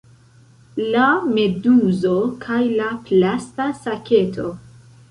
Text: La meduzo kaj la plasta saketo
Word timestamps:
La 0.95 1.09
meduzo 1.35 2.17
kaj 2.47 2.59
la 2.81 2.91
plasta 3.13 3.71
saketo 3.87 4.53